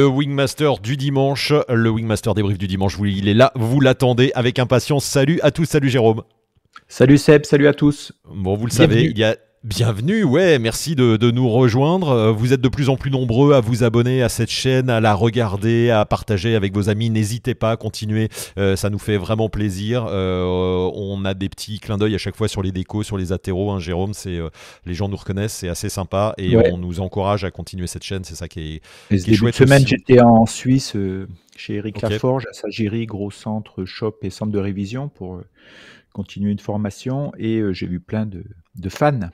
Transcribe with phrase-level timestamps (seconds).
[0.00, 4.32] Le Wingmaster du dimanche, le Wingmaster débrief du dimanche, vous, il est là, vous l'attendez
[4.34, 5.04] avec impatience.
[5.04, 6.22] Salut à tous, salut Jérôme.
[6.88, 8.10] Salut Seb, salut à tous.
[8.34, 12.08] Bon, vous le savez, il y a Bienvenue, ouais, merci de, nous rejoindre.
[12.08, 15.00] Euh, vous êtes de plus en plus nombreux à vous abonner à cette chaîne, à
[15.00, 17.10] la regarder, à partager avec vos amis.
[17.10, 20.06] N'hésitez pas à continuer, euh, ça nous fait vraiment plaisir.
[20.08, 23.32] Euh, on a des petits clins d'œil à chaque fois sur les décos, sur les
[23.32, 23.70] athéros.
[23.70, 24.38] Hein, Jérôme, c'est
[24.86, 28.24] les gens nous reconnaissent, c'est assez sympa et on nous encourage à continuer cette chaîne.
[28.24, 29.54] C'est ça qui est, qui est chouette.
[29.54, 30.96] Cette semaine, j'étais en Suisse
[31.54, 35.42] chez Eric Laforge à Sagiri, gros centre shop et centre de révision pour
[36.14, 38.42] continuer une formation et j'ai vu plein de,
[38.76, 39.28] de fans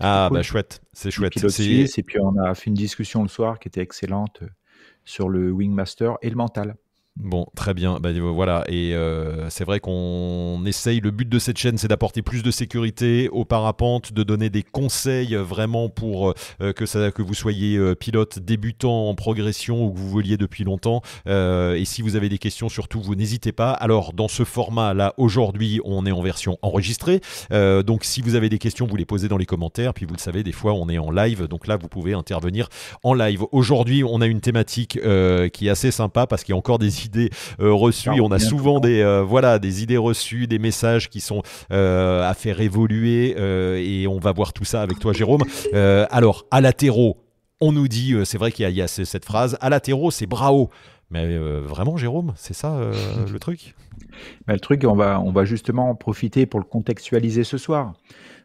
[0.00, 1.36] ah, bah chouette, c'est chouette.
[1.36, 4.48] Et puis on a fait une discussion le soir qui était excellente euh,
[5.04, 6.76] sur le Wingmaster et le mental.
[7.20, 7.98] Bon, très bien.
[8.00, 8.64] Bah, voilà.
[8.68, 11.00] Et euh, c'est vrai qu'on essaye.
[11.00, 14.62] Le but de cette chaîne, c'est d'apporter plus de sécurité aux parapentes, de donner des
[14.62, 19.90] conseils vraiment pour euh, que, ça, que vous soyez euh, pilote débutant en progression ou
[19.90, 21.02] que vous vouliez depuis longtemps.
[21.26, 23.72] et si vous avez des questions, surtout, vous n'hésitez pas.
[23.72, 27.20] Alors, dans ce format-là, aujourd'hui, on est en version enregistrée.
[27.50, 29.92] donc, si vous avez des questions, vous les posez dans les commentaires.
[29.92, 31.48] Puis, vous le savez, des fois, on est en live.
[31.48, 32.68] Donc là, vous pouvez intervenir
[33.02, 33.44] en live.
[33.50, 34.98] Aujourd'hui, on a une thématique
[35.52, 37.07] qui est assez sympa parce qu'il y a encore des idées
[37.60, 38.20] euh, reçues.
[38.20, 41.42] on a souvent des, euh, voilà, des idées reçues, des messages qui sont
[41.72, 45.42] euh, à faire évoluer et on va voir tout ça avec toi, Jérôme.
[45.72, 47.18] alors, à latéraux,
[47.60, 50.70] on nous dit, c'est vrai qu'il y, a cette phrase, à latéraux, c'est bravo.
[51.10, 52.80] Mais vraiment, Jérôme, c'est ça
[53.32, 53.74] le truc?
[54.46, 57.94] Le truc, on va, on va justement en profiter pour le contextualiser ce soir.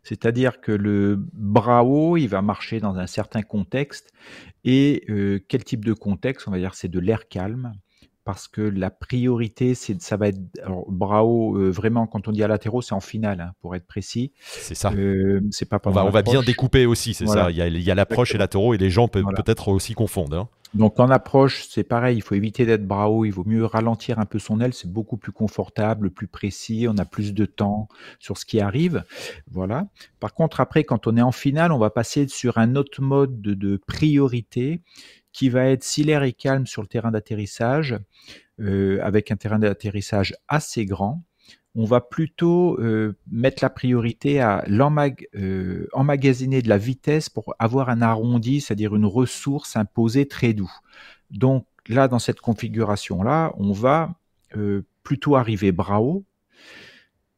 [0.03, 4.11] C'est-à-dire que le bravo, il va marcher dans un certain contexte.
[4.65, 5.05] Et
[5.47, 6.47] quel type de contexte?
[6.47, 7.73] On va dire c'est de l'air calme
[8.25, 11.57] parce que la priorité, c'est ça va être alors, Bravo.
[11.57, 14.31] Euh, vraiment quand on dit à latéraux, c'est en finale, hein, pour être précis.
[14.39, 14.91] C'est ça.
[14.93, 17.51] Euh, c'est pas on va, on va bien découper aussi, c'est ça.
[17.51, 20.37] Il y a, l'approche et latéraux et les gens peuvent peut-être aussi confondre.
[20.37, 20.49] Hein.
[20.73, 24.25] Donc en approche, c'est pareil, il faut éviter d'être bravo, il vaut mieux ralentir un
[24.25, 28.39] peu son aile, c'est beaucoup plus confortable, plus précis, on a plus de temps sur
[28.39, 29.03] ce qui arrive.
[29.51, 29.85] Voilà.
[30.19, 33.39] Par contre, après, quand on est en finale, on va passer sur un autre mode
[33.41, 34.81] de priorité
[35.33, 37.97] qui va être si l'air est calme sur le terrain d'atterrissage,
[38.61, 41.23] euh, avec un terrain d'atterrissage assez grand,
[41.75, 47.89] on va plutôt euh, mettre la priorité à euh, emmagasiner de la vitesse pour avoir
[47.89, 50.71] un arrondi, c'est-à-dire une ressource imposée très doux.
[51.31, 54.15] Donc là, dans cette configuration-là, on va
[55.01, 56.25] plutôt arriver bras haut,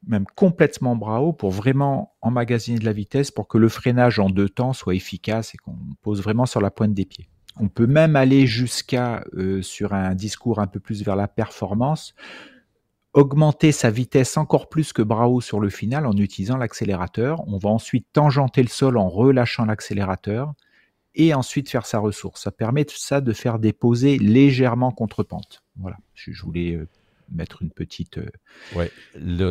[0.06, 4.30] même complètement bras haut, pour vraiment emmagasiner de la vitesse pour que le freinage en
[4.30, 7.30] deux temps soit efficace et qu'on pose vraiment sur la pointe des pieds.
[7.60, 12.16] On peut même aller jusqu'à, euh, sur un discours un peu plus vers la performance,
[13.14, 17.48] augmenter sa vitesse encore plus que Bravo sur le final en utilisant l'accélérateur.
[17.48, 20.54] On va ensuite tangenter le sol en relâchant l'accélérateur
[21.16, 22.44] et ensuite faire sa ressource.
[22.44, 25.64] Ça permet ça de faire déposer légèrement contre pente.
[25.78, 26.88] Voilà, je voulais euh,
[27.34, 28.30] mettre une petite euh,
[28.76, 28.92] ouais,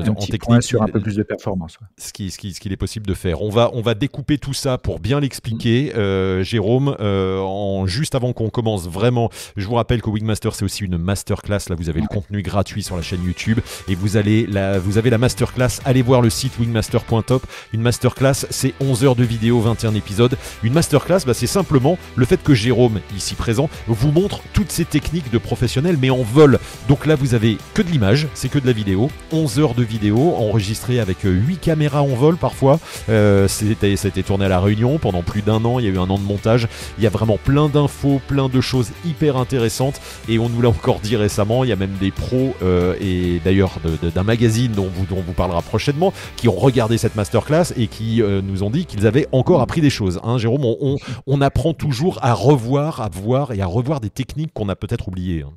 [0.08, 1.78] en technique sur un peu plus de performance.
[1.98, 3.42] Ce qui ce qui ce qu'il est possible de faire.
[3.42, 5.98] On va on va découper tout ça pour bien l'expliquer, mm.
[5.98, 6.96] euh, Jérôme.
[7.00, 10.98] Euh, en juste avant qu'on commence vraiment, je vous rappelle que Wingmaster c'est aussi une
[10.98, 11.68] masterclass.
[11.68, 14.98] Là vous avez le contenu gratuit sur la chaîne YouTube et vous allez la vous
[14.98, 15.80] avez la masterclass.
[15.84, 17.46] Allez voir le site wingmaster.top.
[17.72, 20.36] Une masterclass c'est 11 heures de vidéo, 21 épisodes.
[20.62, 24.84] Une masterclass bah, c'est simplement le fait que Jérôme ici présent vous montre toutes ces
[24.84, 26.58] techniques de professionnels mais en vol.
[26.88, 29.10] Donc là vous avez que de l'image, c'est que de la vidéo.
[29.32, 32.78] 11 heures de vidéo enregistrées avec 8 euh, caméras en vol parfois.
[33.08, 35.78] Euh, c'était, ça tourné à La Réunion pendant plus d'un an.
[35.78, 36.68] Il y a eu un an de montage.
[36.98, 40.00] Il y a vraiment plein d'infos, plein de choses hyper intéressantes.
[40.28, 41.64] Et on nous l'a encore dit récemment.
[41.64, 43.72] Il y a même des pros euh, et d'ailleurs
[44.14, 47.86] d'un magazine dont, vous, dont on vous parlera prochainement qui ont regardé cette masterclass et
[47.86, 50.20] qui nous ont dit qu'ils avaient encore appris des choses.
[50.22, 50.96] Hein, Jérôme, on,
[51.26, 55.08] on, apprend toujours à revoir, à voir et à revoir des techniques qu'on a peut-être
[55.08, 55.44] oubliées.
[55.46, 55.52] Hein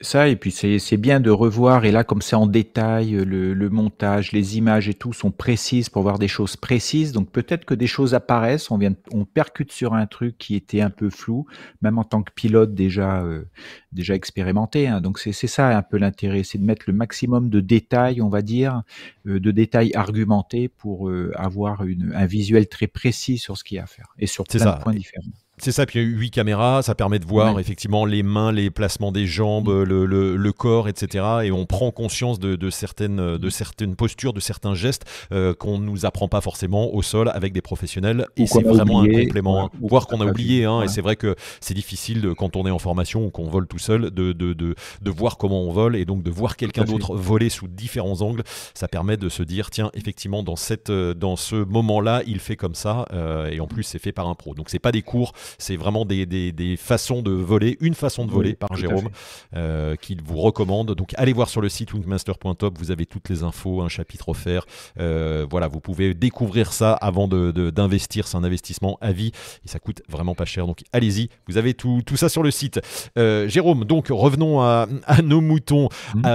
[0.00, 3.70] ça, et puis c'est bien de revoir, et là, comme c'est en détail, le, le,
[3.70, 7.12] montage, les images et tout sont précises pour voir des choses précises.
[7.12, 10.80] Donc peut-être que des choses apparaissent, on, vient, on percute sur un truc qui était
[10.80, 11.46] un peu flou,
[11.80, 13.44] même en tant que pilote déjà, euh,
[13.92, 14.88] déjà expérimenté.
[14.88, 15.00] Hein.
[15.00, 18.42] Donc c'est ça un peu l'intérêt, c'est de mettre le maximum de détails, on va
[18.42, 18.82] dire,
[19.26, 23.76] euh, de détails argumentés pour euh, avoir une, un visuel très précis sur ce qu'il
[23.76, 25.30] y a à faire, et sur plein de points différents.
[25.58, 28.50] C'est ça, puis il y a 8 caméras, ça permet de voir effectivement les mains,
[28.50, 29.82] les placements des jambes, mm.
[29.84, 31.24] le, le, corps, etc.
[31.44, 35.78] Et on prend conscience de, de certaines, de certaines postures, de certains gestes euh, qu'on
[35.78, 38.26] ne nous apprend pas forcément au sol avec des professionnels.
[38.36, 39.70] et c'est vraiment un complément, hein.
[39.80, 40.64] voire qu'on a oublié.
[40.64, 43.48] Hein, Et c'est vrai que c'est difficile de, quand on est en formation ou qu'on
[43.48, 46.56] vole tout seul de, de, de, de, voir comment on vole et donc de voir
[46.56, 48.42] quelqu'un d'autre voler sous différents angles.
[48.74, 52.74] Ça permet de se dire, tiens, effectivement, dans, cette, dans ce moment-là, il fait comme
[52.74, 53.06] ça.
[53.12, 54.54] Euh, et en plus, c'est fait par un pro.
[54.54, 58.30] Donc c'est pas des cours C'est vraiment des, des, façons de voler, une façon de
[58.30, 59.08] voler par Jérôme
[59.54, 60.94] euh, qu'il vous recommande.
[60.94, 64.66] Donc allez voir sur le site wingmaster.top, vous avez toutes les infos, un chapitre offert.
[64.98, 68.24] Euh, voilà, vous pouvez découvrir ça avant d'investir.
[68.24, 69.32] De, C'est un investissement à vie
[69.64, 70.66] et ça coûte vraiment pas cher.
[70.66, 72.80] Donc allez-y, vous avez tout, tout ça sur le site.
[73.18, 75.88] Euh, Jérôme, donc revenons à, à nos moutons.
[76.14, 76.26] Mmh.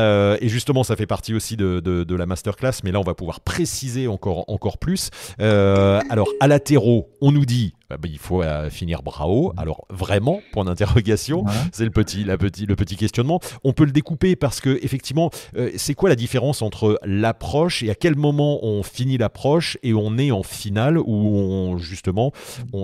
[0.41, 4.07] Et justement, ça fait partie aussi de, la masterclass, mais là on va pouvoir préciser
[4.07, 5.09] encore, encore plus.
[5.39, 9.53] Alors à latéraux, on nous dit bah, bah, il faut euh, finir bravo.
[9.57, 13.39] Alors vraiment, point d'interrogation, c'est le petit, la petit, le petit questionnement.
[13.63, 17.89] On peut le découper parce que effectivement, euh, c'est quoi la différence entre l'approche et
[17.89, 22.31] à quel moment on finit l'approche et on est en finale où on justement,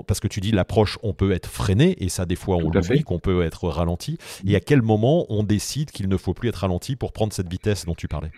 [0.07, 3.03] parce que tu dis l'approche, on peut être freiné et ça des fois on l'oublie
[3.03, 4.17] qu'on peut être ralenti.
[4.47, 7.49] Et à quel moment on décide qu'il ne faut plus être ralenti pour prendre cette
[7.49, 8.31] vitesse dont tu parlais?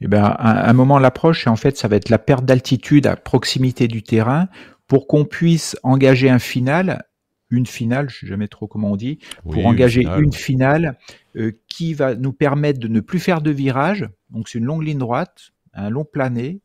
[0.00, 3.16] Eh ben, à un moment, l'approche, en fait, ça va être la perte d'altitude à
[3.16, 4.48] proximité du terrain
[4.88, 7.04] pour qu'on puisse engager un final,
[7.50, 9.18] une finale, je sais jamais trop comment on dit,
[9.50, 10.98] pour engager une finale,
[11.36, 14.08] euh, qui va nous permettre de ne plus faire de virage.
[14.30, 16.60] Donc c'est une longue ligne droite, un long plané,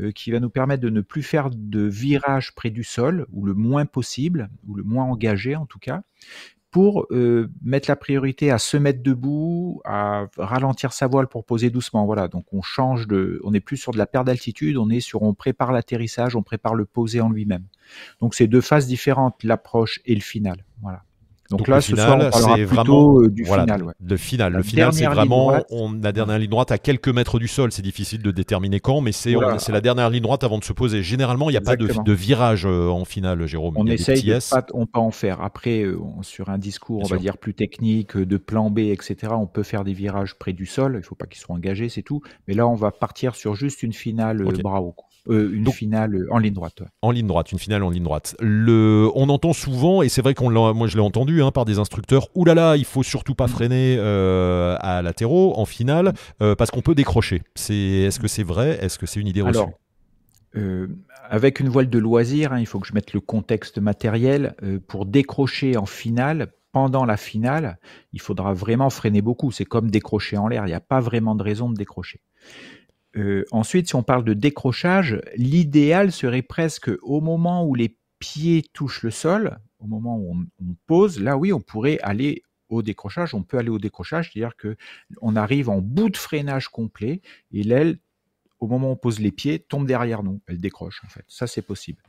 [0.00, 3.44] euh, qui va nous permettre de ne plus faire de virage près du sol, ou
[3.44, 6.02] le moins possible, ou le moins engagé en tout cas,
[6.76, 11.70] pour euh, mettre la priorité à se mettre debout, à ralentir sa voile pour poser
[11.70, 12.04] doucement.
[12.04, 15.00] Voilà, donc on change de, on n'est plus sur de la perte d'altitude, on est
[15.00, 17.64] sur, on prépare l'atterrissage, on prépare le poser en lui-même.
[18.20, 20.66] Donc c'est deux phases différentes, l'approche et le final.
[20.82, 21.05] Voilà.
[21.50, 23.94] Donc, là, ce soir, c'est vraiment euh, du final.
[24.00, 27.48] Le final, le final, c'est vraiment on, la dernière ligne droite à quelques mètres du
[27.48, 27.72] sol.
[27.72, 29.34] C'est difficile de déterminer quand, mais c'est
[29.68, 31.02] la dernière ligne droite avant de se poser.
[31.02, 33.74] Généralement, il n'y a pas de, virage euh, en finale, Jérôme.
[33.76, 35.40] On essaye de pas, on peut en faire.
[35.42, 39.32] Après, euh, sur un discours, on va dire plus technique, de plan B, etc.
[39.32, 40.92] On peut faire des virages près du sol.
[40.94, 42.22] Il ne faut pas qu'ils soient engagés, c'est tout.
[42.48, 44.62] Mais là, on va partir sur juste une finale okay.
[44.62, 45.05] bras au cou.
[45.28, 46.82] Euh, une finale euh, en ligne droite.
[47.02, 48.36] En ligne droite, une finale en ligne droite.
[48.40, 51.78] Le, on entend souvent, et c'est vrai qu'on moi je l'ai entendu hein, par des
[51.78, 53.48] instructeurs, oulala, là là, il faut surtout pas mm.
[53.48, 57.42] freiner euh, à latéraux en finale parce qu'on peut décrocher.
[57.54, 58.78] C'est, est-ce que c'est vrai?
[58.80, 59.58] Est-ce que c'est une idée reçue?
[59.58, 59.70] Alors,
[61.28, 64.54] avec une voile de loisir, hein, il faut que je mette le contexte matériel.
[64.86, 67.78] pour décrocher en finale, pendant la finale,
[68.12, 69.50] il faudra vraiment freiner beaucoup.
[69.50, 70.64] C'est comme décrocher en l'air.
[70.66, 72.20] Il n'y a pas vraiment de raison de décrocher.
[73.16, 78.62] Euh, ensuite, si on parle de décrochage, l'idéal serait presque au moment où les pieds
[78.72, 83.34] touchent le sol, au moment où on, pose, là oui, on pourrait aller au décrochage.
[83.34, 84.76] On peut aller au décrochage, c'est-à-dire que
[85.22, 87.20] on arrive en bout de freinage complet
[87.52, 87.98] et l'aile,
[88.58, 90.40] au moment où on pose les pieds, tombe derrière nous.
[90.46, 91.24] Elle décroche en fait.
[91.28, 92.02] Ça, c'est possible.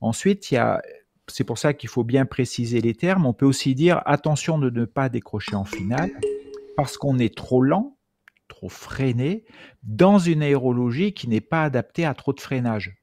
[0.00, 0.82] Ensuite, il y a
[1.28, 3.26] c'est pour ça qu'il faut bien préciser les termes.
[3.26, 6.10] On peut aussi dire attention de ne pas décrocher en finale
[6.76, 7.96] parce qu'on est trop lent
[8.62, 9.44] trop freiné
[9.82, 12.94] dans une aérologie qui n'est pas adaptée à trop de freinage.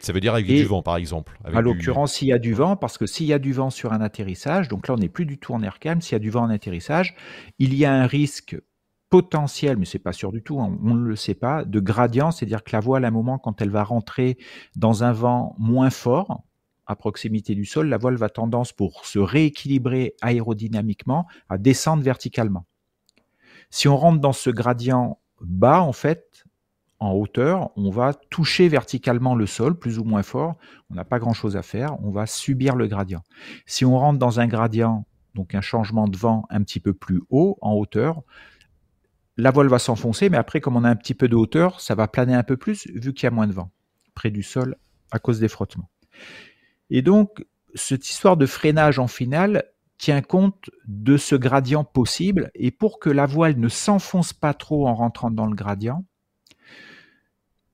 [0.00, 1.38] Ça veut dire avec du vent, par exemple.
[1.44, 3.94] à l'occurrence, s'il y a du vent, parce que s'il y a du vent sur
[3.94, 6.18] un atterrissage, donc là on n'est plus du tout en air calme, s'il y a
[6.18, 7.14] du vent en atterrissage,
[7.58, 8.56] il y a un risque
[9.08, 12.30] potentiel, mais c'est pas sûr du tout, hein, on ne le sait pas, de gradient,
[12.30, 14.36] c'est-à-dire que la voile, à un moment, quand elle va rentrer
[14.76, 16.44] dans un vent moins fort,
[16.86, 22.66] à proximité du sol, la voile va tendance, pour se rééquilibrer aérodynamiquement, à descendre verticalement.
[23.70, 26.44] Si on rentre dans ce gradient bas, en fait,
[26.98, 30.56] en hauteur, on va toucher verticalement le sol, plus ou moins fort.
[30.90, 31.96] On n'a pas grand-chose à faire.
[32.04, 33.22] On va subir le gradient.
[33.64, 37.22] Si on rentre dans un gradient, donc un changement de vent un petit peu plus
[37.30, 38.22] haut, en hauteur,
[39.38, 41.94] la voile va s'enfoncer, mais après, comme on a un petit peu de hauteur, ça
[41.94, 43.70] va planer un peu plus, vu qu'il y a moins de vent
[44.14, 44.76] près du sol
[45.10, 45.88] à cause des frottements.
[46.90, 49.64] Et donc, cette histoire de freinage en finale,
[50.00, 52.50] tient compte de ce gradient possible.
[52.54, 56.04] Et pour que la voile ne s'enfonce pas trop en rentrant dans le gradient,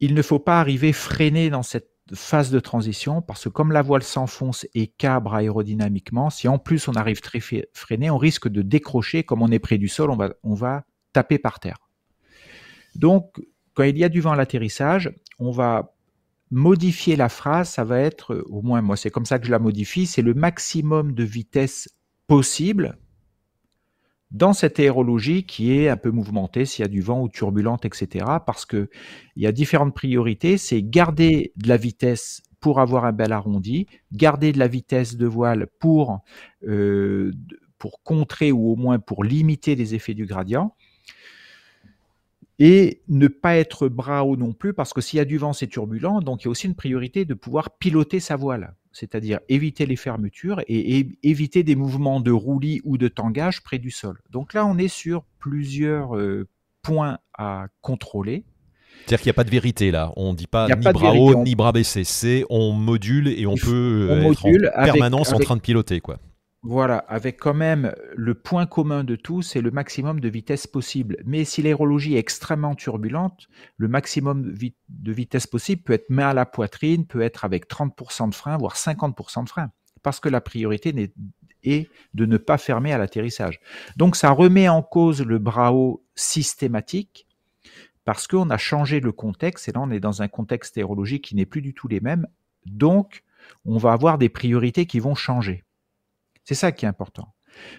[0.00, 3.82] il ne faut pas arriver freiné dans cette phase de transition parce que comme la
[3.82, 7.40] voile s'enfonce et cabre aérodynamiquement, si en plus on arrive très
[7.72, 9.22] freiné, on risque de décrocher.
[9.22, 11.78] Comme on est près du sol, on va, on va taper par terre.
[12.96, 13.40] Donc,
[13.74, 15.94] quand il y a du vent à l'atterrissage, on va
[16.50, 19.58] modifier la phrase, ça va être, au moins moi c'est comme ça que je la
[19.58, 21.88] modifie, c'est le maximum de vitesse
[22.26, 22.98] possible
[24.30, 27.84] dans cette aérologie qui est un peu mouvementée, s'il y a du vent ou turbulente,
[27.84, 28.24] etc.
[28.44, 28.90] Parce que
[29.36, 30.58] il y a différentes priorités.
[30.58, 35.26] C'est garder de la vitesse pour avoir un bel arrondi, garder de la vitesse de
[35.26, 36.20] voile pour,
[36.66, 37.32] euh,
[37.78, 40.74] pour contrer ou au moins pour limiter les effets du gradient.
[42.58, 45.52] Et ne pas être bras haut non plus, parce que s'il y a du vent,
[45.52, 46.20] c'est turbulent.
[46.20, 49.96] Donc il y a aussi une priorité de pouvoir piloter sa voile c'est-à-dire éviter les
[49.96, 54.20] fermetures et, éviter des mouvements de roulis ou de tangage près du sol.
[54.30, 56.48] Donc là, on est sur plusieurs euh,
[56.82, 58.44] points à contrôler.
[59.04, 60.12] C'est-à-dire qu'il n'y a pas de vérité là.
[60.16, 62.04] On ne dit pas ni bras haut ni bras baissés.
[62.04, 66.00] C'est on module et on peut être en permanence en train de piloter.
[66.00, 66.18] quoi.
[66.68, 71.16] Voilà, avec quand même le point commun de tout, c'est le maximum de vitesse possible.
[71.24, 73.46] Mais si l'aérologie est extrêmement turbulente,
[73.76, 74.52] le maximum
[74.88, 78.56] de vitesse possible peut être main à la poitrine, peut être avec 30% de frein,
[78.56, 79.70] voire 50% de frein,
[80.02, 81.12] parce que la priorité
[81.62, 83.60] est de ne pas fermer à l'atterrissage.
[83.96, 87.28] Donc ça remet en cause le haut systématique,
[88.04, 91.36] parce qu'on a changé le contexte, et là on est dans un contexte aérologique qui
[91.36, 92.26] n'est plus du tout les mêmes,
[92.64, 93.22] donc
[93.64, 95.62] on va avoir des priorités qui vont changer.
[96.46, 97.34] C'est ça qui est important.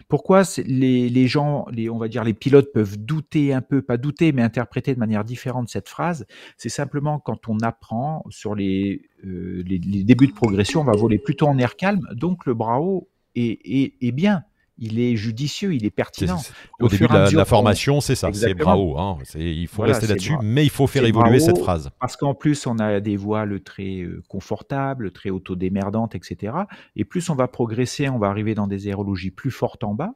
[0.10, 4.42] Pourquoi les, gens, on va dire les pilotes peuvent douter un peu, pas douter, mais
[4.42, 6.26] interpréter de manière différente cette phrase?
[6.58, 11.18] C'est simplement quand on apprend sur les, euh, les, débuts de progression, on va voler
[11.18, 14.44] plutôt en air calme, donc le bras haut est bien
[14.78, 16.40] il est judicieux, il est pertinent.
[16.80, 18.98] Au, début de la, formation, c'est ça, c'est bravo.
[18.98, 19.18] Hein.
[19.36, 21.90] il faut rester là-dessus, mais il faut faire évoluer cette phrase.
[22.00, 26.54] Parce qu'en plus, on a des voiles très euh, confortables, très autodémerdantes, etc.
[26.96, 30.14] Et plus on va progresser, on va arriver dans des aérologies plus fortes en bas,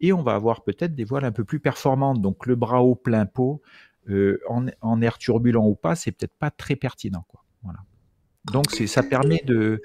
[0.00, 2.20] et on va avoir peut-être des voiles un peu plus performantes.
[2.20, 3.62] Donc le bras haut plein pot,
[4.10, 7.24] euh, en, air turbulent ou pas, c'est peut-être pas très pertinent.
[7.28, 7.42] Quoi.
[7.62, 7.78] Voilà.
[8.52, 9.80] Donc ça permet de,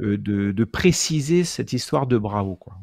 [0.00, 2.56] euh, de, de, préciser cette histoire de haut.
[2.56, 2.78] Quoi.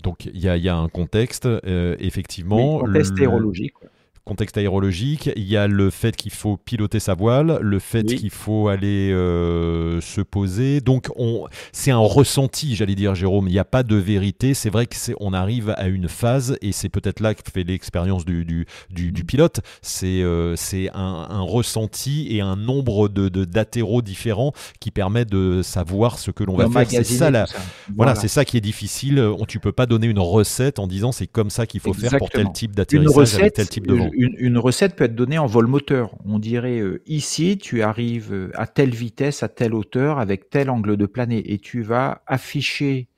[0.00, 2.76] Donc il y, y a, un contexte, euh, effectivement.
[2.76, 3.74] Oui, contexte aérologique
[4.24, 8.30] contexte aérologique, il y a le fait qu'il faut piloter sa voile, le fait qu'il
[8.30, 10.80] faut aller euh, se poser.
[10.80, 13.48] Donc on, c'est un ressenti, j'allais dire Jérôme.
[13.48, 14.54] Il n'y a pas de vérité.
[14.54, 17.64] C'est vrai que c'est, on arrive à une phase et c'est peut-être là que fait
[17.64, 19.60] l'expérience du, du, du, pilote.
[19.82, 25.24] C'est, euh, c'est un, un, ressenti et un nombre de, de d'athéros différents qui permet
[25.24, 26.88] de savoir ce que l'on va faire.
[26.88, 27.46] C'est ça, la,
[27.96, 29.18] Voilà, c'est ça qui est difficile.
[29.18, 32.16] On, tu peux pas donner une recette en disant c'est comme ça qu'il faut faire
[32.18, 35.46] pour tel type d'atterrissage avec tel type de vent une, recette peut être donnée en
[35.46, 36.14] vol moteur.
[36.24, 40.70] On dirait euh, ici, tu arrives euh, à telle vitesse, à telle hauteur, avec tel
[40.70, 43.08] angle de planée, et tu vas afficher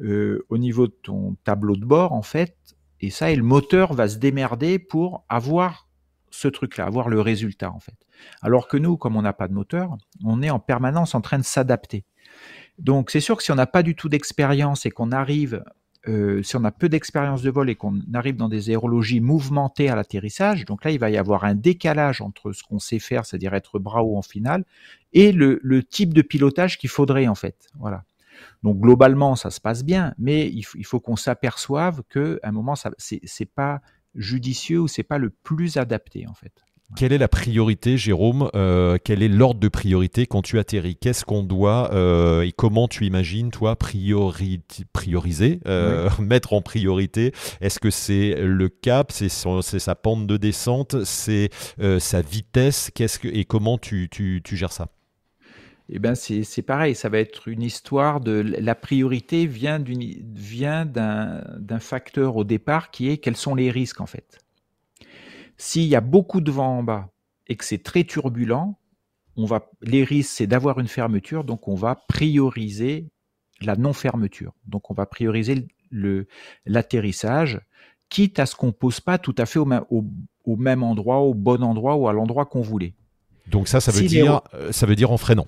[0.00, 2.56] euh, au niveau de ton tableau de bord, en fait,
[3.00, 5.88] et ça, et le moteur va se démerder pour avoir
[6.30, 7.96] ce truc-là, avoir le résultat, en fait.
[8.42, 11.38] Alors que nous, comme on n'a pas de moteur, on est en permanence en train
[11.38, 12.04] de s'adapter.
[12.78, 15.64] Donc c'est sûr que si on n'a pas du tout d'expérience et qu'on arrive
[16.06, 19.88] euh, si on a peu d'expérience de vol et qu'on arrive dans des aérologies mouvementées
[19.88, 23.26] à l'atterrissage, donc là, il va y avoir un décalage entre ce qu'on sait faire,
[23.26, 24.64] c'est-à-dire être bras haut en finale,
[25.12, 27.66] et le, type de pilotage qu'il faudrait en fait.
[27.78, 28.04] Voilà.
[28.62, 32.76] Donc globalement, ça se passe bien, mais il, il faut qu'on s'aperçoive qu'à un moment,
[32.76, 32.88] ce
[33.24, 33.80] c'est pas
[34.14, 36.52] judicieux ou c'est pas le plus adapté en fait.
[36.96, 40.96] Quelle est la priorité, Jérôme euh, Quel est l'ordre de priorité quand tu atterris?
[40.96, 47.32] Qu'est-ce qu'on doit euh, et comment tu imagines, toi, prioriser, euh, mettre en priorité?
[47.60, 51.50] Est-ce que c'est le cap, c'est sa pente de descente, c'est
[51.98, 52.90] sa vitesse?
[52.94, 54.88] Qu'est-ce que et comment tu, tu, tu gères ça?
[55.90, 62.36] Eh ben c'est pareil, ça va être une histoire de la priorité vient d'un facteur
[62.36, 64.38] au départ qui est quels sont les risques en fait.
[65.58, 67.10] S'il y a beaucoup de vent en bas
[67.48, 68.78] et que c'est très turbulent,
[69.36, 73.08] on va, les risques, c'est d'avoir une fermeture, donc on va prioriser
[73.60, 74.52] la non-fermeture.
[74.66, 75.66] Donc on va prioriser
[76.66, 77.60] l'atterrissage,
[78.08, 79.68] quitte à ce qu'on ne pose pas tout à fait au,
[80.44, 82.94] au, même endroit, au bon endroit ou à l'endroit qu'on voulait.
[83.46, 85.46] Donc ça, ça veut, dire, euh, ça veut dire en freinant.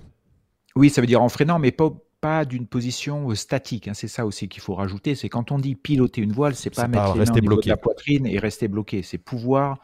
[0.75, 3.87] Oui, ça veut dire en freinant, mais pas, pas d'une position euh, statique.
[3.87, 3.93] Hein.
[3.95, 5.15] C'est ça aussi qu'il faut rajouter.
[5.15, 7.67] C'est quand on dit piloter une voile, c'est pas mettre les mains au niveau de
[7.67, 9.01] la poitrine et rester bloqué.
[9.01, 9.79] C'est pouvoir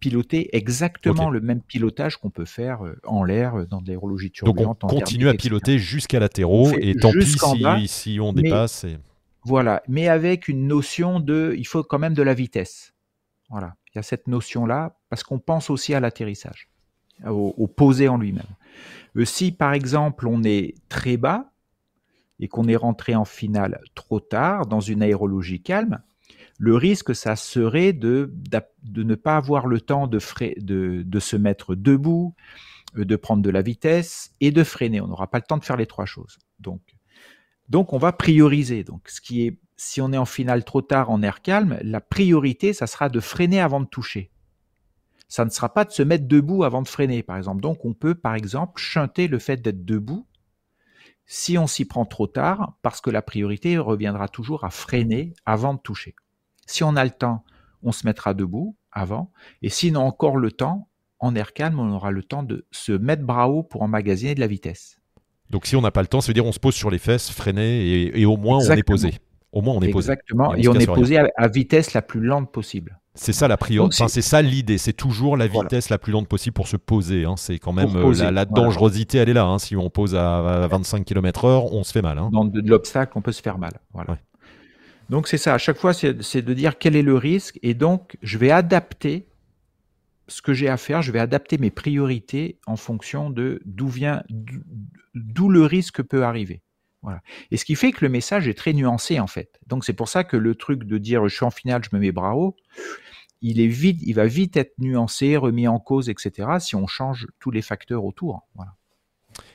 [0.00, 4.30] piloter exactement le même pilotage qu'on peut faire euh, en l'air euh, dans de l'aérologie
[4.30, 4.80] turbulente.
[4.80, 8.86] Donc on continue à piloter jusqu'à latéraux et tant pis si, on dépasse.
[9.44, 12.94] Voilà, mais avec une notion de, il faut quand même de la vitesse.
[13.50, 16.70] Voilà, il y a cette notion-là parce qu'on pense aussi à l'atterrissage,
[17.26, 18.46] au, au poser en lui-même.
[19.24, 21.51] si par exemple on est très bas,
[22.42, 26.02] et qu'on est rentré en finale trop tard dans une aérologie calme,
[26.58, 28.34] le risque, ça serait de,
[28.82, 30.18] de ne pas avoir le temps de,
[30.60, 32.34] de, de, se mettre debout,
[32.98, 35.00] euh, de prendre de la vitesse et de freiner.
[35.00, 36.38] On n'aura pas le temps de faire les trois choses.
[36.58, 36.80] Donc,
[37.68, 38.82] donc on va prioriser.
[38.82, 42.00] Donc, ce qui est, si on est en finale trop tard en air calme, la
[42.00, 44.32] priorité, ça sera de freiner avant de toucher.
[45.28, 47.60] Ça ne sera pas de se mettre debout avant de freiner, par exemple.
[47.60, 50.26] Donc, on peut, par exemple, chanter le fait d'être debout
[51.26, 55.74] si on s'y prend trop tard, parce que la priorité reviendra toujours à freiner avant
[55.74, 56.14] de toucher.
[56.66, 57.44] Si on a le temps,
[57.82, 59.30] on se mettra debout avant,
[59.62, 60.88] et sinon encore le temps,
[61.18, 64.40] en air calme, on aura le temps de se mettre bras haut pour emmagasiner de
[64.40, 64.98] la vitesse.
[65.50, 66.98] Donc si on n'a pas le temps, ça veut dire on se pose sur les
[66.98, 69.12] fesses, freiner, et, au moins on est posé.
[69.52, 70.12] Au moins on est posé.
[70.12, 72.98] Exactement, et, on, est posé à, vitesse la plus lente possible.
[73.14, 74.02] C'est ça la priorité.
[74.02, 74.78] Enfin, c'est ça l'idée.
[74.78, 77.24] C'est toujours la vitesse la plus lente possible pour se poser.
[77.26, 77.34] Hein.
[77.36, 79.44] C'est quand même euh, la, dangerosité, elle est là.
[79.44, 79.58] Hein.
[79.58, 82.18] Si on pose à, 25 km/h, on se fait mal.
[82.18, 82.30] Hein.
[82.32, 83.72] Dans de, l'obstacle, on peut se faire mal.
[83.92, 84.16] Voilà.
[85.10, 85.52] Donc c'est ça.
[85.52, 89.26] À chaque fois, c'est de dire quel est le risque, et donc je vais adapter
[90.28, 91.02] ce que j'ai à faire.
[91.02, 94.22] Je vais adapter mes priorités en fonction de d'où vient,
[95.14, 96.62] d'où le risque peut arriver.
[97.50, 99.58] Et ce qui fait que le message est très nuancé en fait.
[99.66, 102.00] Donc c'est pour ça que le truc de dire je suis en finale, je me
[102.00, 102.56] mets bras haut,
[103.40, 106.48] il est vite, il va vite être nuancé, remis en cause, etc.
[106.60, 108.46] Si on change tous les facteurs autour.
[108.54, 108.74] Voilà.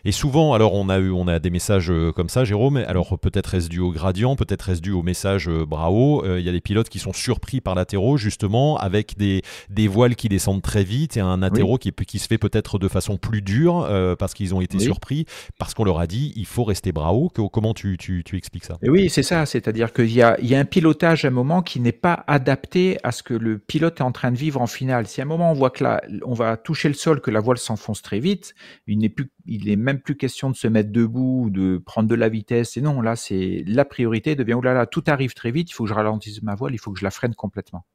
[0.08, 2.78] Et souvent, alors on a eu, on a des messages euh, comme ça, Jérôme.
[2.78, 6.24] Alors peut-être est-ce dû au gradient, peut-être est-ce dû au message euh, Bravo.
[6.24, 9.90] Euh, il y a des pilotes qui sont surpris par l'athéro justement avec des, des
[9.90, 13.18] voiles qui descendent très vite et un athéro qui, qui se fait peut-être de façon
[13.18, 13.86] plus dure
[14.18, 15.26] parce qu'ils ont été surpris,
[15.60, 17.28] parce qu'on leur a dit il faut rester Bravo.
[17.28, 18.78] Comment tu, tu, tu expliques ça?
[18.84, 19.46] Et Oui, c'est ça.
[19.46, 22.24] C'est-à-dire qu'il y a, il y a un pilotage à un moment qui n'est pas
[22.28, 25.06] adapté à ce que le pilote est en train de vivre en finale.
[25.08, 27.42] Si à un moment on voit que là, on va toucher le sol, que la
[27.42, 28.56] voile s'enfonce très vite,
[28.88, 32.08] il n'est plus, il est même plus question de se mettre debout ou de prendre
[32.10, 32.78] de la vitesse.
[32.78, 35.74] Et non, là, c'est la priorité devient, oh là là, tout arrive très vite, il
[35.74, 37.86] faut que je ralentisse ma voile, il faut que je la freine complètement.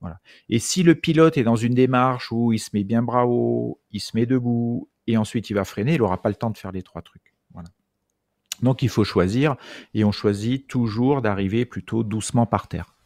[0.00, 0.20] Voilà.
[0.48, 3.80] Et si le pilote est dans une démarche où il se met bien bras haut,
[3.92, 6.58] il se met debout, et ensuite il va freiner, il n'aura pas le temps de
[6.58, 7.34] faire les trois trucs.
[7.52, 7.68] Voilà.
[8.62, 9.56] Donc il faut choisir,
[9.94, 12.96] et on choisit toujours d'arriver plutôt doucement par terre.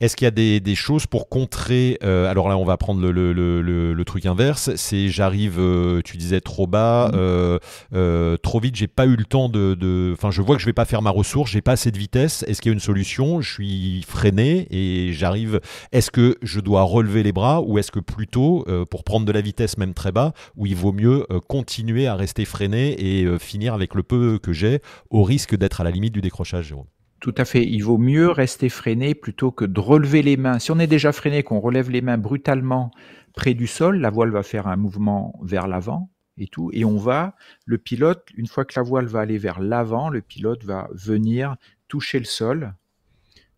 [0.00, 4.04] Est-ce qu'il y a des, choses pour contrer euh, Alors là, on va prendre le,
[4.04, 4.70] truc inverse.
[4.76, 7.58] C'est j'arrive, euh, tu disais trop bas, mm.
[7.94, 8.76] euh, trop vite.
[8.76, 10.12] J'ai pas eu le temps de.
[10.12, 11.50] Enfin, je vois que je vais pas faire ma ressource.
[11.50, 12.44] J'ai pas assez de vitesse.
[12.48, 13.40] Est-ce qu'il y a une solution?
[13.40, 15.60] Je suis freiné et j'arrive.
[15.92, 19.40] Est-ce que je dois relever les bras ou est-ce que plutôt pour prendre de la
[19.40, 23.94] vitesse même très bas, où il vaut mieux continuer à rester freiné et finir avec
[23.94, 26.86] le peu que j'ai, au risque d'être à la limite du décrochage, Jérôme?
[27.20, 27.64] Tout à fait.
[27.64, 30.58] Il vaut mieux rester freiné plutôt que de relever les mains.
[30.58, 32.90] Si on est déjà freiné, qu'on relève les mains brutalement
[33.34, 36.70] près du sol, la voile va faire un mouvement vers l'avant et tout.
[36.72, 40.22] Et on va, le pilote, une fois que la voile va aller vers l'avant, le
[40.22, 41.56] pilote va venir
[41.88, 42.74] toucher le sol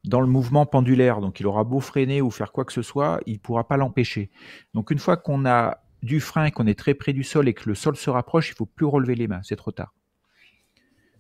[0.05, 1.21] dans le mouvement pendulaire.
[1.21, 3.77] Donc il aura beau freiner ou faire quoi que ce soit, il ne pourra pas
[3.77, 4.31] l'empêcher.
[4.75, 7.69] Donc une fois qu'on a du frein, qu'on est très près du sol et que
[7.69, 9.95] le sol se rapproche, il faut plus relever les mains, c'est trop tard.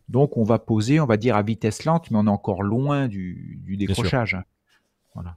[0.08, 3.08] Donc on va poser, on va dire à vitesse lente, mais on est encore loin
[3.08, 4.36] du, décrochage.
[5.14, 5.36] Voilà.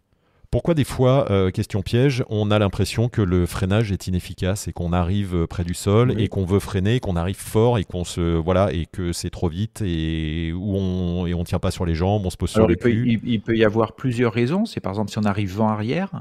[0.52, 4.72] Pourquoi des fois, euh, question piège, on a l'impression que le freinage est inefficace et
[4.72, 8.06] qu'on arrive euh, près du sol et qu'on veut freiner, qu'on arrive fort et qu'on
[8.06, 11.86] se voilà et que c'est trop vite et où on et on tient pas sur
[11.86, 13.20] les jambes, on se pose sur le cul.
[13.22, 14.66] il, peut y avoir plusieurs raisons.
[14.66, 16.12] C'est par exemple si on arrive vent arrière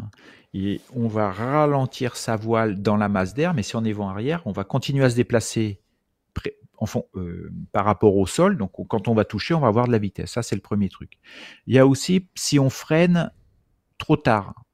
[0.52, 4.08] et on va ralentir sa voile dans la masse d'air, mais si on est vent
[4.08, 5.80] arrière, on va continuer à se déplacer
[7.16, 8.56] euh, par rapport au sol.
[8.56, 10.32] Donc, quand on va toucher, on va avoir de la vitesse.
[10.32, 11.18] Ça, c'est le premier truc.
[11.66, 13.30] Il y a aussi si on freine
[13.98, 14.64] trop tard.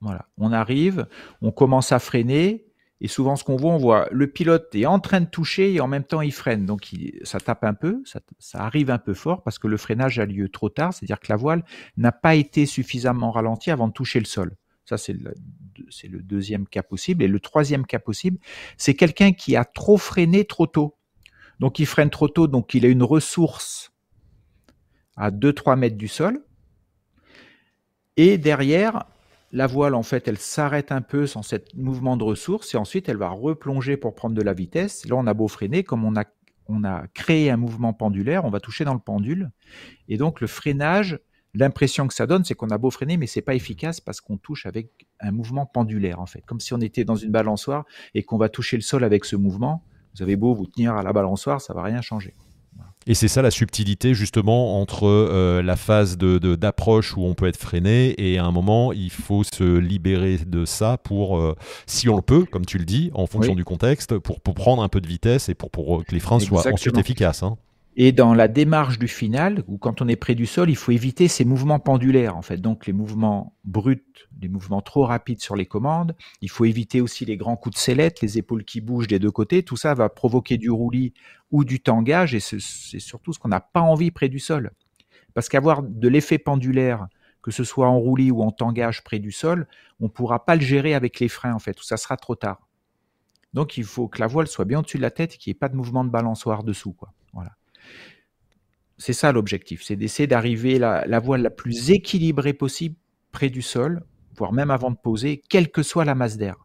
[0.00, 0.26] Voilà.
[0.36, 1.06] On arrive,
[1.40, 2.66] on commence à freiner.
[3.00, 5.80] Et souvent, ce qu'on voit, on voit le pilote est en train de toucher et
[5.80, 6.64] en même temps, il freine.
[6.64, 6.90] Donc,
[7.22, 8.20] ça tape un peu, ça,
[8.54, 10.94] arrive un peu fort parce que le freinage a lieu trop tard.
[10.94, 11.64] C'est-à-dire que la voile
[11.96, 14.56] n'a pas été suffisamment ralentie avant de toucher le sol.
[14.84, 15.34] Ça, c'est le,
[16.08, 17.22] le deuxième cas possible.
[17.22, 18.38] Et le troisième cas possible,
[18.76, 20.96] c'est quelqu'un qui a trop freiné trop tôt.
[21.60, 23.92] Donc il freine trop tôt, donc il a une ressource
[25.16, 26.44] à 2-3 mètres du sol.
[28.16, 29.06] Et derrière,
[29.52, 33.08] la voile, en fait, elle s'arrête un peu sans ce mouvement de ressource et ensuite
[33.08, 35.06] elle va replonger pour prendre de la vitesse.
[35.06, 36.24] Là, on a beau freiner, comme on a,
[36.66, 39.50] on a créé un mouvement pendulaire, on va toucher dans le pendule.
[40.08, 41.20] Et donc le freinage,
[41.54, 44.36] l'impression que ça donne, c'est qu'on a beau freiner, mais c'est pas efficace parce qu'on
[44.36, 46.42] touche avec un mouvement pendulaire, en fait.
[46.44, 49.36] Comme si on était dans une balançoire et qu'on va toucher le sol avec ce
[49.36, 49.84] mouvement.
[50.14, 52.34] Vous avez beau vous tenir à la balançoire, ça va rien changer.
[53.06, 57.46] Et c'est ça la subtilité justement entre euh, la phase de, d'approche où on peut
[57.46, 61.54] être freiné et à un moment il faut se libérer de ça pour, euh,
[61.86, 64.82] si on le peut, comme tu le dis, en fonction du contexte, pour, pour, prendre
[64.82, 67.42] un peu de vitesse et pour, pour que les freins soient ensuite efficaces.
[67.42, 67.58] Hein.
[67.96, 70.90] Et dans la démarche du final, ou quand on est près du sol, il faut
[70.90, 72.56] éviter ces mouvements pendulaires, en fait.
[72.56, 74.02] Donc les mouvements bruts,
[74.42, 76.16] les mouvements trop rapides sur les commandes.
[76.40, 79.30] Il faut éviter aussi les grands coups de sellette, les épaules qui bougent des deux
[79.30, 79.62] côtés.
[79.62, 81.14] Tout ça va provoquer du roulis
[81.52, 84.72] ou du tangage, et c'est surtout ce qu'on n'a pas envie près du sol.
[85.32, 87.06] Parce qu'avoir de l'effet pendulaire,
[87.42, 89.68] que ce soit en roulis ou en tangage près du sol,
[90.00, 92.34] on ne pourra pas le gérer avec les freins, en fait, ou ça sera trop
[92.34, 92.66] tard.
[93.52, 95.56] Donc il faut que la voile soit bien au-dessus de la tête et qu'il n'y
[95.56, 97.12] ait pas de mouvement de balançoire dessous, quoi.
[98.96, 102.96] C'est ça l'objectif, c'est d'essayer d'arriver la, la voile la plus équilibrée possible
[103.32, 104.04] près du sol,
[104.36, 106.56] voire même avant de poser, quelle que soit la masse d'air.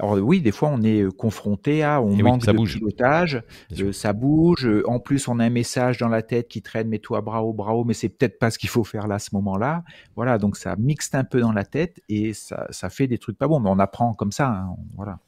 [0.00, 2.58] Alors oui, des fois on est euh, confronté à, on Et oui, manque ça de
[2.58, 2.74] bouge.
[2.78, 3.42] pilotage,
[3.80, 4.64] euh, ça bouge.
[4.66, 7.82] euh, En plus, on a un message dans la tête qui traîne, mets-toi bravo, bravo,
[7.84, 9.82] mais c'est peut-être pas ce qu'il faut faire là à ce moment-là.
[10.14, 13.36] Voilà, donc ça mixte un peu dans la tête et ça, ça fait des trucs
[13.38, 13.58] pas bons.
[13.58, 14.48] Mais on apprend comme ça.
[14.48, 15.18] hein, voilà.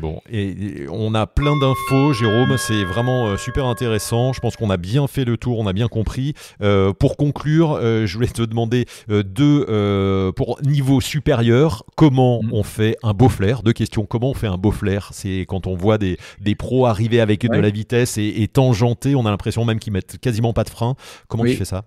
[0.00, 0.48] Bon, et,
[0.82, 4.32] et on a plein d'infos, Jérôme, c'est vraiment euh, super intéressant.
[4.32, 6.34] Je pense qu'on a bien fait le tour, on a bien compris.
[6.62, 12.50] Euh, pour conclure, euh, je voulais te demander deux, euh, pour niveau supérieur, comment Mhm.
[12.52, 13.62] on fait un beau flair?
[13.64, 15.08] Deux questions, comment on fait un beau flair?
[15.12, 19.16] C'est quand on voit des, des pros arriver avec de la vitesse et, et tangenter,
[19.16, 20.94] on a l'impression même qu'ils mettent quasiment pas de frein.
[21.26, 21.50] Comment Oui.
[21.52, 21.84] tu fais ça?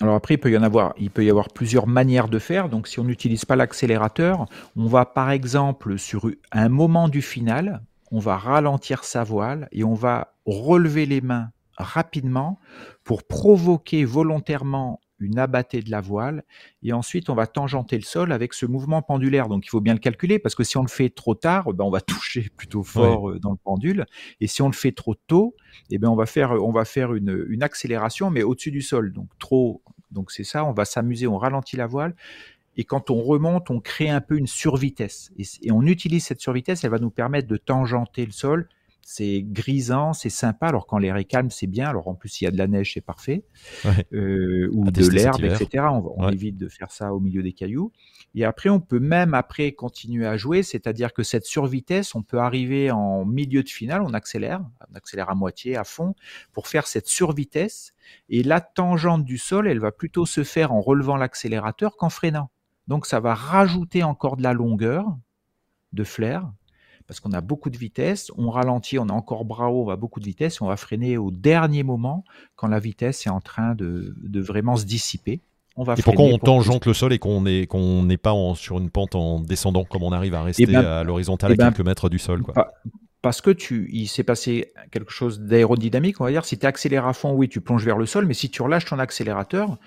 [0.00, 0.58] Alors après, il peut y
[0.98, 2.68] il peut y avoir plusieurs manières de faire.
[2.68, 7.82] Donc, si on n'utilise pas l'accélérateur, on va par exemple sur un moment du final,
[8.10, 12.58] on va ralentir sa voile et on va relever les mains rapidement
[13.04, 16.44] pour provoquer volontairement une abattée de la voile
[16.82, 19.48] et ensuite on va tangenter le sol avec ce mouvement pendulaire.
[19.48, 21.84] Donc il faut bien le calculer parce que si on le fait trop tard, ben,
[21.84, 24.06] on va toucher plutôt fort euh, dans le pendule
[24.40, 25.54] et si on le fait trop tôt,
[25.90, 29.12] eh ben on va faire on va faire une, une accélération mais au-dessus du sol.
[29.12, 32.14] Donc trop donc c'est ça, on va s'amuser, on ralentit la voile
[32.76, 36.40] et quand on remonte, on crée un peu une survitesse et, et on utilise cette
[36.40, 38.68] survitesse, elle va nous permettre de tangenter le sol.
[39.12, 40.68] C'est grisant, c'est sympa.
[40.68, 41.88] Alors quand l'air est calme, c'est bien.
[41.88, 43.42] Alors en plus, s'il y a de la neige, c'est parfait.
[43.84, 44.06] Ouais.
[44.12, 45.84] Euh, ou À de l'herbe, etc.
[45.90, 46.32] On, on Ouais.
[46.32, 47.90] évite de faire ça au milieu des cailloux.
[48.36, 52.38] Et après, on peut même après continuer à jouer, c'est-à-dire que cette survitesse, on peut
[52.38, 56.14] arriver en milieu de finale, on accélère, on accélère à moitié, à fond,
[56.52, 57.94] pour faire cette survitesse.
[58.28, 62.50] Et la tangente du sol, elle va plutôt se faire en relevant l'accélérateur qu'en freinant.
[62.86, 65.04] Donc ça va rajouter encore de la longueur
[65.92, 66.48] de flair,
[67.10, 69.96] parce qu'on a beaucoup de vitesse, on ralentit, on a encore bras haut, on va
[69.96, 72.22] beaucoup de vitesse, on va freiner au dernier moment
[72.54, 75.40] quand la vitesse est en train de, de vraiment se dissiper.
[75.74, 78.54] On va Et pourquoi on tangente le sol et qu'on n'est qu'on n'est pas en-
[78.54, 81.56] sur une pente en descendant comme on arrive à rester ben- à l'horizontale eh à
[81.56, 82.54] ben, quelques mètres du sol quoi.
[83.22, 86.44] Parce que tu, il s'est passé quelque chose d'aérodynamique, on va dire.
[86.44, 88.84] Si tu accélères à fond, oui, tu plonges vers le sol, mais si tu relâches
[88.86, 89.78] ton accélérateur,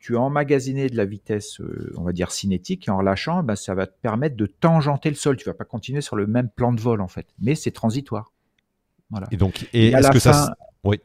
[0.00, 3.54] tu as emmagasiné de la vitesse, euh, on va dire cinétique, et en relâchant, ben,
[3.54, 5.36] ça va te permettre de tangenter le sol.
[5.36, 7.26] Tu vas pas continuer sur le même plan de vol, en fait.
[7.38, 8.32] Mais c'est transitoire.
[9.10, 9.26] Voilà.
[9.30, 10.50] Et donc, et Et à la que fin-
[10.84, 11.00] oui,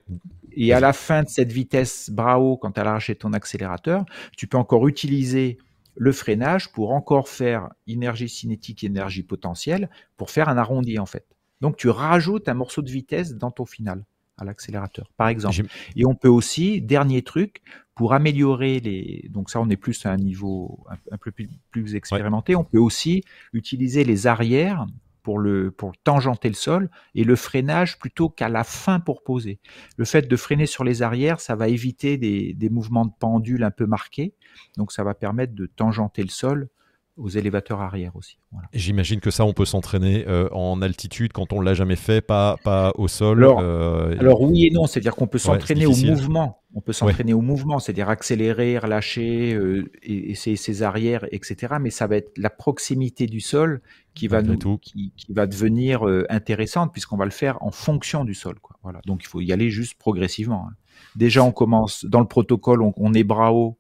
[0.54, 4.06] Et à la fin de cette vitesse haut, quand tu as lâché ton accélérateur,
[4.38, 5.58] tu peux encore utiliser
[5.98, 11.06] le freinage pour encore faire énergie cinétique et énergie potentielle pour faire un arrondi en
[11.06, 11.26] fait.
[11.62, 14.04] Donc tu rajoutes un morceau de vitesse dans ton final
[14.38, 15.64] à l'accélérateur, par exemple.
[15.96, 17.62] Et on peut aussi, dernier truc,
[17.96, 19.28] pour améliorer les...
[19.30, 22.56] Donc ça, on est plus à un niveau un, un peu plus, plus expérimenté.
[22.56, 24.86] On peut aussi utiliser les arrières
[25.24, 29.60] pour le pour tangenter le sol et le freinage plutôt qu'à la fin pour poser.
[29.98, 33.64] Le fait de freiner sur les arrières, ça va éviter des, des mouvements de pendule
[33.64, 34.36] un peu marqués.
[34.78, 36.70] Donc ça va permettre de tangenter le sol
[37.18, 38.38] aux élévateurs arrière aussi.
[38.52, 38.68] Voilà.
[38.74, 42.58] J'imagine que ça, on peut s'entraîner euh, en altitude quand on l'a jamais fait, pas,
[42.64, 43.38] pas au sol.
[43.44, 46.62] Alors- euh, Alors oui et non, c'est-à-dire qu'on peut s'entraîner au mouvement.
[46.74, 51.76] On peut s'entraîner au mouvement, c'est-à-dire accélérer, relâcher, euh, et, et ses, arrières, etc.
[51.80, 53.82] Mais ça va être la proximité du sol
[54.14, 54.78] qui va nous, tout.
[54.82, 58.60] qui, qui va devenir intéressante puisqu'on va le faire en fonction du sol.
[58.62, 58.76] Quoi.
[58.84, 59.00] Voilà.
[59.06, 60.68] Donc il faut y aller juste progressivement.
[60.70, 60.74] hein.
[61.16, 63.78] Déjà, on commence dans le protocole, on, on est bras haut,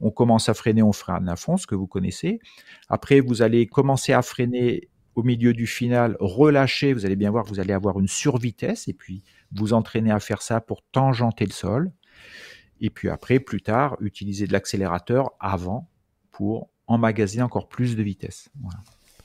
[0.00, 2.40] on commence à freiner, on freine à fond, ce que vous connaissez.
[2.88, 7.44] Après, vous allez commencer à freiner au milieu du final, relâcher, vous allez bien voir,
[7.44, 11.52] vous allez avoir une survitesse et puis vous entraînez à faire ça pour tangenter le
[11.52, 11.90] sol.
[12.80, 15.90] Et puis après, plus tard, utiliser de l'accélérateur avant
[16.30, 18.50] pour emmagasiner encore plus de vitesse.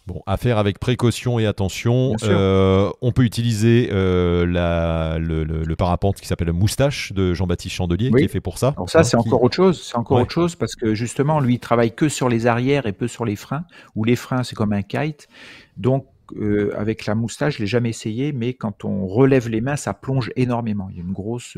[0.06, 2.14] Bon, à faire avec précaution et attention.
[2.24, 7.74] Euh, on peut utiliser euh, la, le, le- le parapente qui s'appelle Moustache de Jean-Baptiste
[7.76, 8.20] Chandelier, Oui.
[8.20, 8.74] qui est fait pour ça.
[8.76, 9.82] Alors ça, hein, c'est qui- encore autre chose.
[9.82, 10.24] C'est encore Ouais.
[10.24, 13.24] autre chose parce que justement, lui, il travaille que sur les arrières et peu sur
[13.24, 13.64] les freins.
[13.96, 15.30] Ou les freins, c'est comme un kite.
[15.78, 19.78] Donc, euh, avec la moustache, je l'ai jamais essayé, mais quand on relève les mains,
[19.78, 20.88] ça plonge énormément.
[20.92, 21.56] Il y a une grosse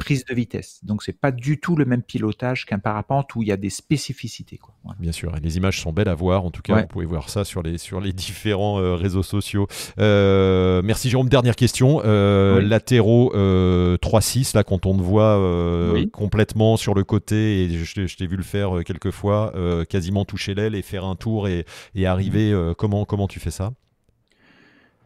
[0.00, 0.80] prise de vitesse.
[0.82, 3.70] Donc, c'est pas du tout le même pilotage qu'un parapente où il y a des
[3.70, 4.56] spécificités.
[4.58, 4.74] Quoi.
[4.82, 4.98] Voilà.
[4.98, 6.44] Bien sûr, et les images sont belles à voir.
[6.44, 6.80] En tout cas, Ouais.
[6.82, 9.68] vous pouvez voir ça sur les, sur les différents euh, réseaux sociaux.
[9.98, 11.28] Euh, merci Jérôme.
[11.28, 12.00] Dernière question.
[12.04, 12.68] Euh, Oui.
[12.68, 16.10] Latéraux euh, 3-6, là, quand on te voit euh, Oui.
[16.10, 19.52] complètement sur le côté, et je, t'ai- je t'ai vu le faire quelques fois,
[19.88, 22.50] quasiment toucher l'aile et faire un tour et, et arriver.
[22.52, 23.72] euh, comment, comment tu fais ça?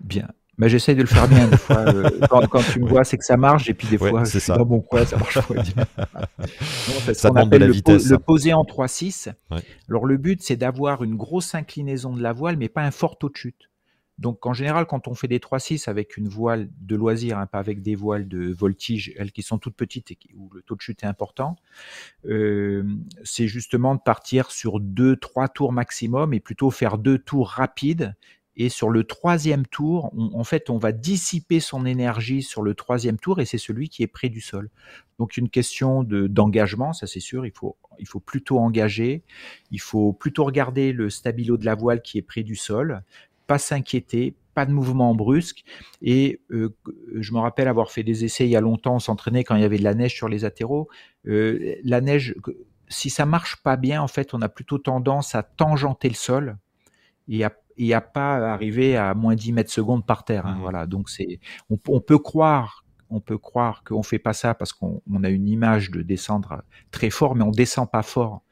[0.01, 0.29] Bien.
[0.57, 1.79] Mais j'essaye de le faire bien des fois.
[1.79, 4.25] euh, quand, quand tu me vois, c'est que ça marche, et puis des Ouais, fois,
[4.25, 4.57] c'est suis ça.
[4.57, 5.85] dans mon coin, ça marche pas bien.
[7.15, 9.33] Ça demande de la le, vitesse, le poser en 3-6.
[9.51, 9.59] Ouais.
[9.89, 13.19] Alors le but, c'est d'avoir une grosse inclinaison de la voile, mais pas un fort
[13.19, 13.69] taux de chute.
[14.19, 17.59] Donc en général, quand on fait des 3-6 avec une voile de loisir, hein, pas
[17.59, 20.77] avec des voiles de voltige, elles qui sont toutes petites et qui- où le taux
[20.77, 21.57] de chute est important,
[22.27, 22.85] euh,
[23.25, 28.15] c'est justement de partir sur deux, trois tours maximum et plutôt faire deux tours rapides
[28.57, 33.19] Et sur le troisième tour, en fait, on va dissiper son énergie sur le troisième
[33.19, 34.71] tour et c'est celui qui est près du sol.
[35.19, 37.47] Donc une question de d'engagement, ça c'est sûr.
[37.47, 39.23] Il faut il faut plutôt engager.
[39.71, 43.03] Il faut plutôt regarder le stabilo de la voile qui est près du sol,
[43.47, 45.65] pas s'inquiéter, pas de mouvement brusque.
[46.01, 46.75] Et euh,
[47.15, 49.65] je me rappelle avoir fait des essais il y a longtemps, s'entraîner quand il y
[49.65, 50.89] avait de la neige sur les atterros.
[51.27, 52.35] Euh, la neige,
[52.89, 56.57] si ça marche pas bien, en fait, on a plutôt tendance à tangenter le sol
[57.29, 60.47] et à et à pas arriver à moins 10 mètres secondes par terre.
[60.47, 60.61] Hein, mmh.
[60.61, 64.73] Voilà, donc c'est, on, on, peut croire, on peut croire qu'on fait pas ça parce
[64.73, 68.43] qu'on a une image de descendre très fort, mais on descend pas fort.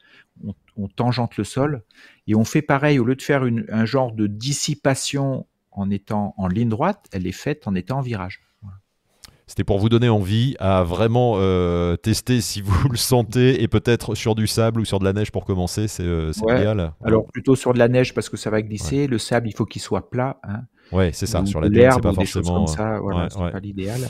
[0.43, 1.83] On, on tangente le sol
[2.27, 6.33] et on fait pareil au lieu de faire une, un genre de dissipation en étant
[6.37, 8.41] en ligne droite, elle est faite en étant en virage.
[9.47, 14.15] C'était pour vous donner envie à vraiment euh, tester si vous le sentez et peut-être
[14.15, 16.93] sur du sable ou sur de la neige pour commencer, c'est euh, idéal.
[17.03, 19.07] Alors plutôt sur de la neige parce que ça va glisser.
[19.07, 20.39] Le sable, il faut qu'il soit plat.
[20.43, 20.61] Hein.
[20.91, 21.45] Ouais, c'est ça.
[21.45, 22.65] sur la neige, c'est pas forcément.
[22.65, 24.01] Comme ça, voilà, c'est pas l'idéal.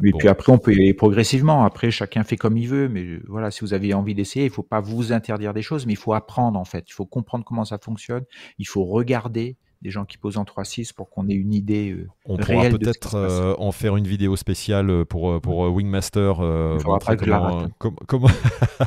[0.00, 1.64] Mais puis après, on peut y aller progressivement.
[1.64, 2.88] Après, chacun fait comme il veut.
[2.88, 5.92] Mais voilà, si vous avez envie d'essayer, il faut pas vous interdire des choses, mais
[5.92, 6.84] il faut apprendre en fait.
[6.88, 8.24] Il faut comprendre comment ça fonctionne.
[8.58, 12.08] Il faut regarder des gens qui posent en 3.6 pour qu'on ait une idée euh,
[12.24, 16.34] On pourra peut-être euh, en faire une vidéo spéciale euh, pour, pour Wingmaster.
[18.06, 18.28] comment...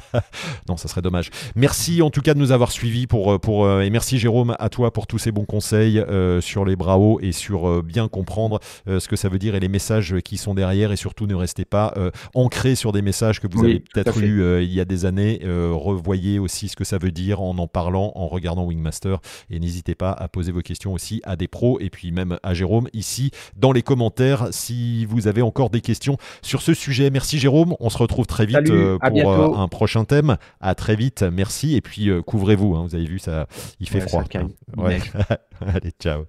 [0.70, 1.32] non, ça serait dommage.
[1.56, 4.94] Merci en tout cas de nous avoir suivis pour, pour, et merci Jérôme à toi
[4.94, 6.04] pour tous ces bons conseils
[6.40, 9.68] sur les bras hauts et sur bien comprendre ce que ça veut dire et les
[9.68, 11.94] messages qui sont derrière et surtout ne restez pas
[12.34, 15.42] ancrés sur des messages que vous avez peut-être eu il y a des années.
[15.44, 19.18] revoyez aussi ce que ça veut dire en en parlant, en regardant Wingmaster
[19.50, 22.54] et n'hésitez pas à poser vos questions aussi à des pros et puis même à
[22.54, 27.10] Jérôme ici dans les commentaires si vous avez encore des questions sur ce sujet.
[27.10, 30.38] Merci Jérôme, on se retrouve très vite euh, pour euh, un prochain thème.
[30.60, 32.76] À très vite, merci et puis euh, couvrez-vous.
[32.76, 32.86] Hein.
[32.88, 33.48] vous avez vu ça,
[33.80, 34.24] il fait froid.
[34.78, 35.00] Ouais.
[35.62, 36.26] Allez, ciao.